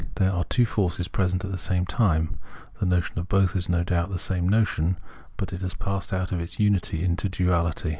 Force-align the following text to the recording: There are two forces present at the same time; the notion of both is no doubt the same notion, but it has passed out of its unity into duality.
There 0.15 0.31
are 0.33 0.45
two 0.45 0.65
forces 0.65 1.07
present 1.07 1.45
at 1.45 1.51
the 1.51 1.59
same 1.59 1.85
time; 1.85 2.39
the 2.79 2.87
notion 2.87 3.19
of 3.19 3.29
both 3.29 3.55
is 3.55 3.69
no 3.69 3.83
doubt 3.83 4.09
the 4.09 4.17
same 4.17 4.49
notion, 4.49 4.97
but 5.37 5.53
it 5.53 5.61
has 5.61 5.75
passed 5.75 6.11
out 6.11 6.31
of 6.31 6.39
its 6.39 6.59
unity 6.59 7.03
into 7.03 7.29
duality. 7.29 7.89